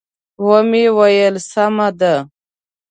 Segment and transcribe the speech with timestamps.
[0.45, 2.15] و مې ویل: سمه ده.